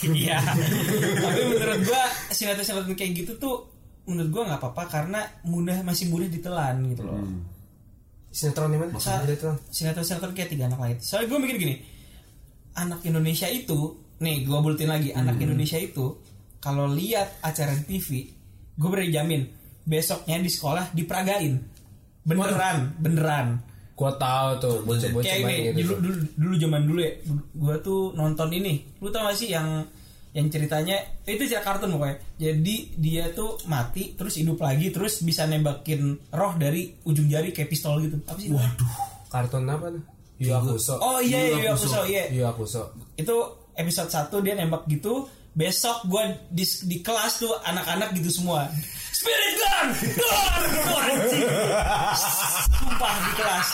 [0.02, 0.42] Iya.
[1.22, 2.02] Tapi menurut gue
[2.34, 3.64] sinetron-sinetron kayak gitu tuh
[4.08, 7.22] menurut gue nggak apa-apa karena mudah masih mudah ditelan gitu loh.
[8.32, 8.96] Sinetron yang mana?
[8.96, 9.56] Sa- Sinetron.
[9.68, 11.76] sinetron-sinetron kayak tiga anak lagi soalnya gue mikir gini
[12.72, 13.78] anak Indonesia itu
[14.24, 16.16] nih gue bulutin lagi anak Indonesia itu
[16.56, 18.08] kalau lihat acara di TV
[18.72, 19.42] gue berani jamin
[19.84, 21.54] besoknya di sekolah diperagain.
[22.22, 23.46] Beneran beneran.
[23.92, 25.94] Gua tahu tuh bocah-bocah kayak main ini gitu.
[25.94, 27.12] dulu, dulu dulu zaman dulu ya
[27.52, 28.74] gue tuh nonton ini.
[29.02, 29.84] Lu tau gak sih yang
[30.32, 30.96] yang ceritanya
[31.28, 32.16] itu cerita kartun pokoknya.
[32.40, 37.68] Jadi dia tuh mati terus hidup lagi terus bisa nembakin roh dari ujung jari kayak
[37.68, 38.16] pistol gitu.
[38.24, 38.92] Apa sih waduh.
[39.28, 40.02] Kartun apa tuh?
[40.42, 40.98] Yu Hakusho.
[40.98, 42.26] oh iya iya iya aku so iya.
[42.34, 42.90] Yu Hakusho.
[43.14, 43.36] itu
[43.78, 45.28] episode 1 dia nembak gitu.
[45.52, 48.72] Besok gue di, di kelas tuh anak-anak gitu semua.
[49.12, 49.88] Spirit gun!
[49.92, 51.44] Gun Wah, anjing.
[52.72, 53.68] sumpah di kelas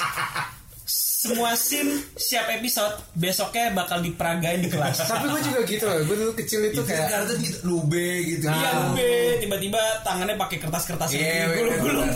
[1.19, 5.99] semua scene siap episode besoknya bakal diperagain di kelas Tapi gue juga gitu loh.
[6.07, 8.47] Gue dulu kecil itu Itu kayak kartun gitu nube gitu.
[8.47, 8.95] Iya Nah.
[8.95, 9.11] nube
[9.43, 12.11] tiba-tiba tangannya pakai kertas-kertas Iya, gitu bener, gulung-gulung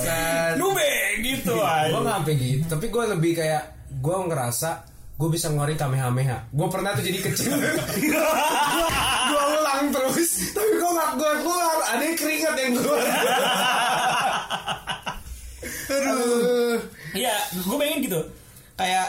[0.55, 2.65] nube gitu gue aja nggak sampai gitu.
[2.71, 4.71] Tapi gue lebih kayak gue ngerasa
[5.19, 6.39] gue bisa ngeluarin kamehameha.
[6.55, 7.59] Gue pernah tuh jadi kecil.
[9.35, 10.31] gue ulang terus.
[10.55, 11.77] Tapi gue nggak keluar keluar.
[11.91, 13.03] Ada yang keringat yang keluar.
[15.91, 16.79] Aduh.
[17.13, 18.23] Iya, gue pengen gitu.
[18.83, 19.09] Kayak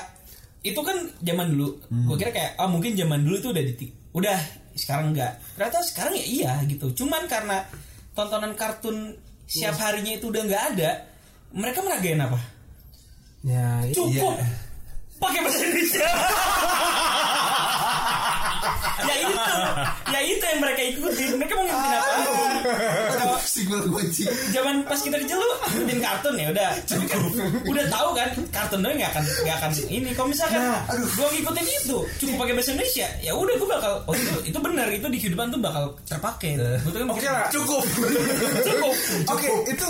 [0.63, 1.67] itu kan zaman dulu.
[2.07, 4.37] Gue kira kayak ah mungkin zaman dulu itu udah di udah
[4.77, 5.41] sekarang enggak.
[5.57, 6.93] Ternyata sekarang ya iya gitu.
[6.93, 7.65] Cuman karena
[8.13, 9.17] tontonan kartun
[9.49, 10.91] siap harinya itu udah nggak ada
[11.53, 12.39] mereka meragain apa
[13.43, 14.39] Ya, cukup.
[15.19, 16.07] Pakai bahasa Indonesia.
[19.03, 19.35] Ya itu.
[20.15, 21.35] Ya itu yang mereka ikutin.
[21.35, 22.11] Mereka mau ngikutin apa
[23.53, 24.23] Kalau Signal kunci.
[24.49, 27.19] zaman pas kita kecil lu ngikutin kartun ya udah Tapi kan
[27.69, 31.67] udah tahu kan kartun doang nggak akan nggak akan ini kalau misalkan aduh gua ngikutin
[31.69, 35.17] itu cukup pakai bahasa Indonesia ya udah gua bakal oh itu itu benar itu di
[35.21, 37.45] kehidupan tuh bakal terpakai tuh kan Oke lah.
[37.53, 37.83] Cukup.
[38.65, 38.93] cukup
[39.29, 39.87] Oke, itu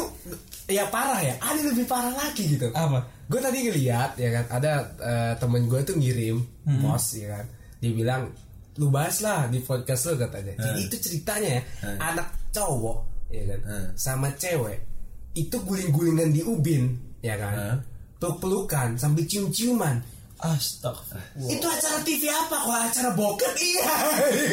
[0.67, 1.35] ya parah ya.
[1.39, 2.67] Ada lebih parah lagi gitu.
[2.73, 2.99] apa
[3.31, 6.43] Gue tadi ngeliat ya kan, ada eh, temen gue tuh ngirim
[6.83, 7.45] post ya kan.
[7.79, 8.21] Dia bilang
[8.75, 10.53] lu bahas lah di podcast lu katanya.
[10.59, 11.61] Jadi itu ceritanya ya,
[12.01, 13.85] anak cowok ya kan Hmm.
[13.95, 14.77] sama cewek
[15.33, 17.53] itu guling-gulingan di ubin ya kan.
[17.53, 17.77] Hmm.
[18.15, 19.97] Peluk-pelukan sambil cium-ciuman.
[20.37, 22.55] Astagfirullah Itu acara TV apa?
[22.57, 23.87] Kalau acara bokep iya.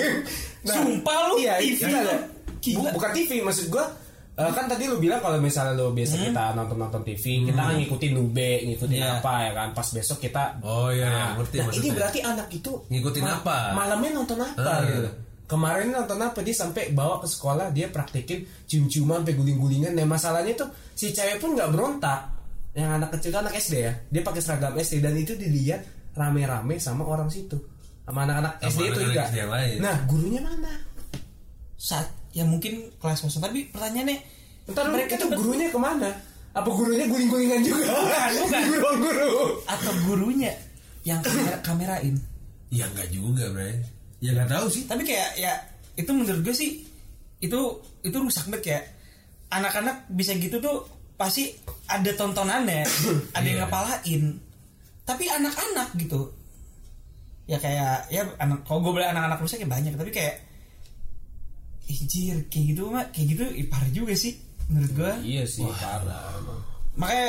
[0.64, 2.14] Sumpah lu, iya, TV iya, lu.
[2.14, 2.90] Bu- Gila.
[2.92, 3.88] bukan TV maksud gua
[4.32, 6.24] eh, kan tadi lu bilang kalau misalnya lu biasa Hmm.
[6.26, 9.18] kita nonton-nonton TV, kita kan ngikutin Nube, ngikutin Iya.
[9.18, 9.68] apa ya kan.
[9.70, 11.92] Pas besok kita Oh iya, Nah, ngerti nah, ini maksudnya.
[11.94, 13.56] berarti anak itu Ngikutin apa?
[13.74, 14.80] Malamnya nonton apa Ah.
[14.82, 15.10] gitu.
[15.50, 19.98] Kemarin nonton apa dia sampai bawa ke sekolah dia praktekin cium-ciuman sampai guling-gulingan.
[19.98, 22.30] Nah masalahnya tuh si cewek pun nggak berontak.
[22.70, 23.92] Yang anak kecil kan anak SD ya.
[24.14, 25.82] Dia pakai seragam SD dan itu dilihat
[26.14, 27.58] rame-rame sama orang situ.
[28.06, 29.82] Sama anak-anak Sama SD itu anak-anak juga.
[29.82, 30.72] Nah gurunya mana?
[31.80, 34.20] saat ya mungkin kelas kosong tapi pertanyaannya
[34.68, 36.12] Ntar mereka itu tuh gurunya ke mana?
[36.52, 37.88] Apa gurunya guling-gulingan juga?
[37.88, 38.62] Bukan, bukan.
[38.68, 39.30] Guru, guru.
[39.64, 40.52] atau gurunya
[41.02, 42.14] yang kamera kamerain
[42.70, 43.82] Ya enggak juga, Bray.
[44.20, 44.84] Ya enggak tahu sih.
[44.84, 45.52] tapi kayak ya
[45.96, 46.84] itu menurut gue sih
[47.38, 47.60] itu
[48.00, 48.84] itu rusak banget kayak
[49.48, 50.84] anak-anak bisa gitu tuh
[51.16, 51.52] pasti
[51.86, 52.84] ada tontonannya
[53.36, 53.64] ada yang Iya.
[53.64, 54.22] ngapalain
[55.02, 56.30] tapi anak-anak gitu
[57.44, 60.36] ya kayak ya anak kalau gue bilang anak-anak rusak kayak banyak tapi kayak
[61.90, 64.38] Ijir, kayak gitu mah kayak gitu ih, parah juga sih
[64.70, 66.38] menurut gue Iya sih parah.
[66.38, 66.60] emang.
[66.94, 67.28] makanya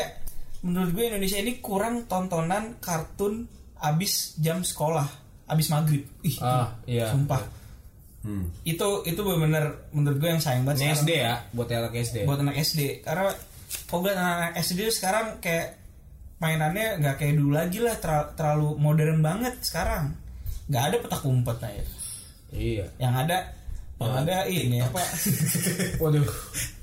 [0.62, 5.10] menurut gue Indonesia ini kurang tontonan kartun abis jam sekolah
[5.52, 7.12] abis maghrib ih Ah, iya.
[7.12, 7.44] sumpah
[8.22, 8.46] Hmm.
[8.62, 10.94] itu itu benar menurut gue yang sayang banget Ini.
[10.96, 12.18] SD ya, buat anak SD.
[12.24, 13.34] buat anak SD karena
[13.88, 15.82] kalau gue anak SD sekarang kayak
[16.38, 20.14] mainannya nggak kayak dulu lagi lah ter- terlalu modern banget sekarang
[20.66, 21.86] nggak ada petak umpet nah ya.
[22.52, 22.86] Iya.
[22.98, 23.38] yang ada
[23.98, 25.02] yang ada ini apa
[25.98, 26.22] Waduh.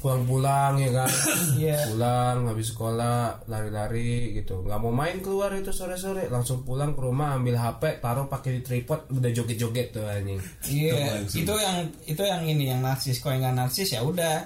[0.00, 1.10] Pulang-pulang ya kan.
[1.60, 1.92] Iya.
[1.92, 4.64] Pulang habis sekolah lari-lari gitu.
[4.64, 8.60] nggak mau main keluar itu sore-sore, langsung pulang ke rumah ambil HP, taruh pakai di
[8.64, 10.40] tripod, udah joget-joget tuh anjing.
[10.72, 11.76] iya itu yang
[12.08, 14.40] itu yang ini yang narsis kalau yang nggak narsis ya udah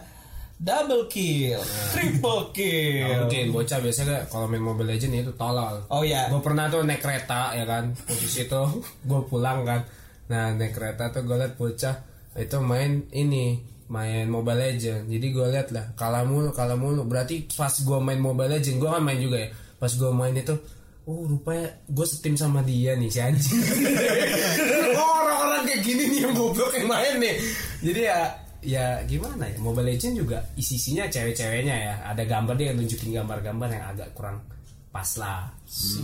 [0.59, 1.61] double kill
[1.93, 5.83] triple kill Mungkin bocah biasanya kalau main Mobile Legend itu tolol.
[5.91, 8.63] oh ya gue pernah tuh naik kereta ya kan posisi itu
[9.09, 9.83] gue pulang kan
[10.31, 11.95] nah naik kereta tuh gue liat bocah
[12.35, 17.05] itu main ini main Mobile Legend jadi gue liat lah kalah mulu kalah mulu.
[17.05, 19.49] Berarti pas gue main Mobile Legend gue kan main juga ya?
[19.77, 20.55] Pas gue main itu
[21.05, 23.61] oh rupanya gue setim sama dia nih si anjing.
[24.97, 27.35] Oh orang-orang kayak gini nih yang goblok yang main nih.
[27.85, 28.19] Jadi ya
[28.65, 29.57] ya gimana ya?
[29.61, 31.95] Mobile Legend juga isi-isinya cewek-ceweknya ya.
[32.09, 34.41] Ada gambar dia yang nunjukin gambar-gambar yang agak kurang
[34.89, 35.51] pas lah.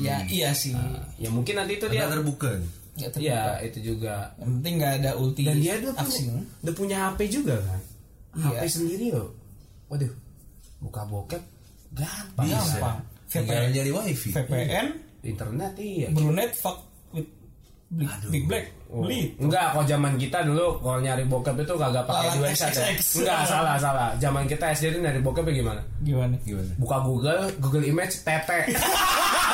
[0.03, 0.77] Ya iya sih.
[1.17, 2.61] Ya mungkin nanti itu dia Dia terbuka.
[2.99, 3.19] Terbuka.
[3.21, 7.19] Iya itu juga yang penting nggak ada ulti dan dia udah punya, udah punya HP
[7.31, 7.81] juga kan
[8.31, 8.47] Iya.
[8.47, 9.29] HP sendiri loh
[9.87, 10.13] waduh
[10.79, 11.43] buka bokep
[11.93, 12.99] gampang gampang
[13.31, 14.29] Tinggal VPN nyari wifi.
[14.35, 14.87] VPN
[15.23, 17.27] internet iya Brunet fuck with
[17.91, 19.07] Big, Big Black Oh.
[19.07, 22.91] beli Enggak, kalau zaman kita dulu kalau nyari bokep itu kagak pakai dua website ya.
[22.91, 24.11] Enggak, salah, salah.
[24.19, 25.79] Zaman kita SD itu nyari bokep gimana?
[26.03, 26.75] gimana Gimana?
[26.75, 28.67] Buka Google, Google Image, tete.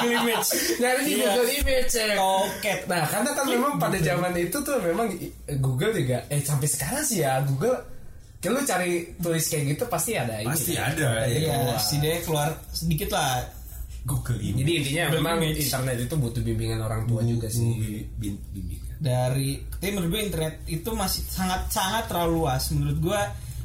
[0.00, 1.24] Google Image nyari di Iya.
[1.26, 2.06] Google Image ya.
[2.86, 5.06] Nah, karena kan memang pada zaman itu tuh memang
[5.58, 7.76] Google juga eh sampai sekarang sih ya Google
[8.38, 10.48] kalau lu cari tulis kayak gitu pasti ada ini.
[10.48, 11.36] Pasti ada ya.
[11.54, 13.44] iya si dia keluar sedikit lah
[14.00, 14.58] Google ini.
[14.58, 15.60] Jadi intinya Google memang Image.
[15.60, 17.68] internet itu butuh bimbingan orang tua juga sih.
[18.16, 18.88] Bin- bimbingan.
[18.96, 23.20] dari tapi menurut gue internet itu masih sangat sangat terlalu luas menurut gue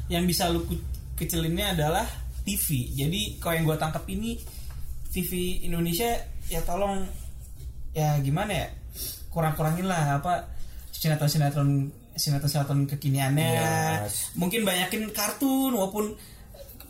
[0.08, 0.64] yang bisa lu
[1.12, 2.08] kecilinnya adalah
[2.40, 4.40] TV jadi kalau yang gue tangkap ini
[5.16, 6.12] TV Indonesia
[6.52, 7.08] ya tolong
[7.96, 8.66] ya gimana ya
[9.32, 10.44] kurang-kurangin lah apa
[10.92, 11.68] sinetron sinetron
[12.16, 13.50] sinetron sinetron kekiniannya.
[14.04, 14.32] Yes.
[14.36, 16.12] mungkin banyakin kartun walaupun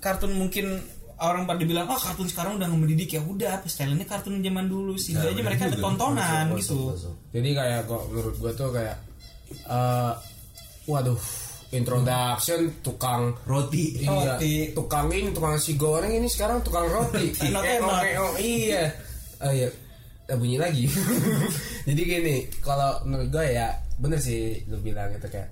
[0.02, 0.78] kartun mungkin
[1.16, 3.10] orang pada bilang oh kartun sekarang udah nggak mendidik.
[3.14, 6.74] Ya udah apa stylenya kartun zaman dulu sih Ya, aja mereka ada tontonan Masuk, gitu.
[6.74, 7.14] masuk, masuk.
[7.34, 8.96] Jadi kayak kok menurut gua tuh kayak
[9.70, 10.12] eh
[10.86, 11.18] waduh
[11.70, 14.02] introduction tukang Roti.
[14.02, 14.70] Iya, Roti.
[14.70, 17.32] tukang ini tukang nasi goreng ini sekarang tukang roti.
[17.42, 18.02] Enak, enak.
[18.20, 18.84] oh, iya.
[19.40, 19.68] Oh iya.
[20.26, 20.86] Eh, bunyi lagi.
[21.88, 25.48] Jadi gini, kalau menurut gue ya bener sih lu bilang gitu kayak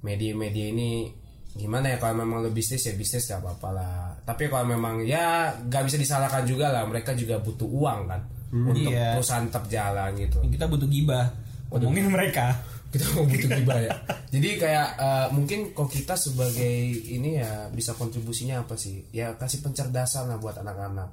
[0.00, 1.10] media-media ini
[1.52, 5.52] gimana ya kalau memang lu bisnis ya bisnis gak apa-apa lah tapi kalau memang ya
[5.68, 8.20] gak bisa disalahkan juga lah mereka juga butuh uang kan
[8.52, 9.16] untuk Iya.
[9.16, 11.26] perusahaan tetap jalan gitu kita butuh gibah
[11.68, 12.60] ngomongin mereka
[12.96, 13.92] kita mau butuh gibah ya.
[14.32, 16.76] Jadi kayak eh, mungkin kok kita sebagai
[17.12, 19.04] ini ya bisa kontribusinya apa sih?
[19.12, 21.12] Ya kasih pencerdasan lah buat anak-anak.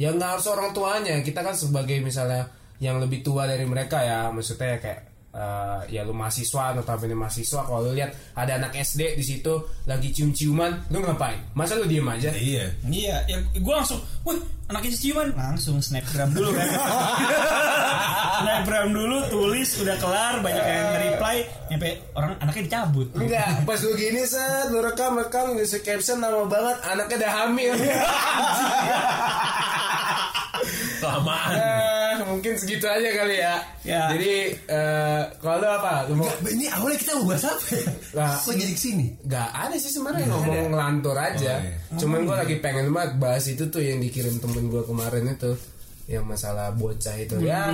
[0.00, 1.20] Ya nggak harus orang tuanya.
[1.20, 5.00] Kita kan sebagai misalnya yang lebih tua dari mereka ya maksudnya ya kayak
[5.34, 10.12] eh, ya lu mahasiswa notabene mahasiswa kalau lu lihat ada anak SD di situ lagi
[10.12, 14.36] cium-ciuman lu ngapain masa lu diem aja iya Iya, ya gue langsung, wih
[14.68, 16.68] anaknya ciuman langsung snapgram dulu kan.
[18.42, 21.36] snapgram dulu, tulis udah kelar, banyak yang nge-reply,
[21.72, 23.08] nyampe orang anaknya dicabut.
[23.16, 27.72] Enggak, pas lu gini set, lu rekam rekam ngisi caption lama banget, anaknya udah hamil.
[30.98, 31.87] kelamaan Eh,
[32.28, 33.56] mungkin segitu aja kali ya.
[33.82, 34.02] Ya.
[34.12, 34.34] Jadi
[34.68, 35.92] eh, kalau lu apa?
[36.08, 37.84] Lu mau Nggak, ini awalnya kita mau bahas apa ya?
[38.14, 39.06] Lah, Kok jadi ke sini?
[39.24, 41.54] Gak ada sih sebenarnya ngomong ngelantur aja.
[41.56, 41.96] Oh, iya.
[41.98, 45.52] Cuman gue lagi pengen banget bahas itu tuh yang dikirim temen gue kemarin itu,
[46.06, 47.72] yang masalah bocah itu ya.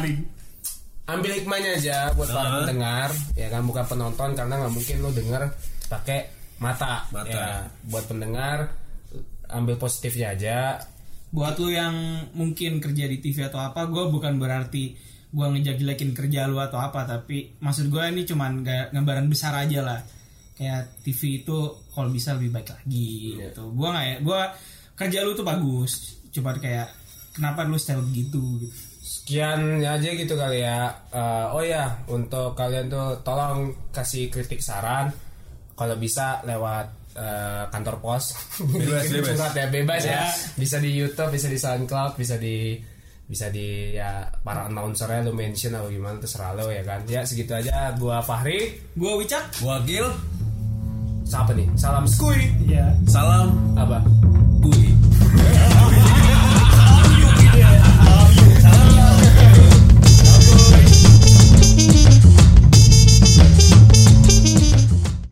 [1.04, 2.60] Ambil hikmahnya aja buat para Uh-huh.
[2.64, 5.42] pendengar, ya kan bukan penonton karena nggak mungkin lo denger
[5.92, 7.04] pakai mata.
[7.12, 7.28] Mata.
[7.28, 8.72] Ya, buat pendengar
[9.52, 10.80] ambil positifnya aja.
[11.34, 14.94] Buat lu yang mungkin kerja di TV atau apa, gue bukan berarti
[15.34, 19.82] gue ngejelekin kerja lu atau apa, tapi maksud gue ini cuman kayak gambaran besar aja
[19.82, 20.00] lah.
[20.54, 23.66] Kayak TV itu kalau bisa lebih baik lagi gitu.
[23.74, 24.40] Gue nggak ya, gue
[24.94, 26.86] kerja lu tuh bagus, cuma kayak
[27.34, 28.76] kenapa lu style begitu gitu.
[29.02, 30.86] Sekian aja gitu kali ya.
[31.10, 35.10] Eh, oh ya, untuk kalian tuh tolong kasih kritik saran.
[35.74, 38.34] Kalau bisa lewat eh, kantor pos.
[38.74, 39.36] Bebas, Kirim bebas.
[39.38, 40.12] surat ya, bebas ya.
[40.20, 40.24] Ya.
[40.58, 42.78] Bisa di YouTube, bisa di SoundCloud, bisa di
[43.24, 47.00] bisa di ya para announcernya lu mention atau gimana terserah lo ya kan.
[47.08, 47.96] Ya segitu aja.
[47.96, 48.76] Gua Fahri.
[48.92, 49.64] Gue Wicak.
[49.64, 50.04] Wakil,
[51.24, 51.66] Siapa nih?
[51.74, 52.52] Salam skuy.
[52.68, 52.92] Iya.
[53.08, 54.04] salam Apa?